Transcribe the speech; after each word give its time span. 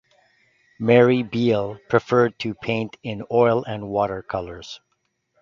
Mary 0.79 1.21
Beale 1.21 1.77
preferred 1.87 2.39
to 2.39 2.55
paint 2.55 2.97
in 3.03 3.23
oil 3.31 3.63
and 3.65 3.87
water 3.87 4.23
colours. 4.23 4.79